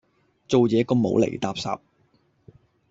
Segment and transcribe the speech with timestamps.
[0.47, 1.79] 做嘢咁無厘搭霎